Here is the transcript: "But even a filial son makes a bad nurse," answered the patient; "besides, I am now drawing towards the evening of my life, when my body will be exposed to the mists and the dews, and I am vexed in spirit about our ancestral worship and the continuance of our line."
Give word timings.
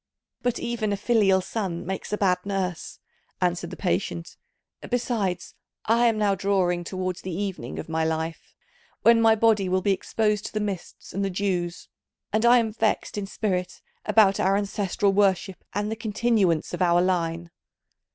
"But 0.41 0.57
even 0.57 0.91
a 0.91 0.97
filial 0.97 1.41
son 1.41 1.85
makes 1.85 2.11
a 2.11 2.17
bad 2.17 2.39
nurse," 2.43 2.97
answered 3.39 3.69
the 3.69 3.77
patient; 3.77 4.35
"besides, 4.89 5.53
I 5.85 6.07
am 6.07 6.17
now 6.17 6.33
drawing 6.33 6.83
towards 6.83 7.21
the 7.21 7.31
evening 7.39 7.77
of 7.77 7.87
my 7.87 8.03
life, 8.03 8.55
when 9.03 9.21
my 9.21 9.35
body 9.35 9.69
will 9.69 9.83
be 9.83 9.91
exposed 9.93 10.47
to 10.47 10.53
the 10.53 10.59
mists 10.59 11.13
and 11.13 11.23
the 11.23 11.29
dews, 11.29 11.87
and 12.33 12.45
I 12.47 12.57
am 12.57 12.73
vexed 12.73 13.15
in 13.15 13.27
spirit 13.27 13.79
about 14.03 14.39
our 14.39 14.57
ancestral 14.57 15.13
worship 15.13 15.63
and 15.71 15.91
the 15.91 15.95
continuance 15.95 16.73
of 16.73 16.81
our 16.81 16.99
line." 16.99 17.51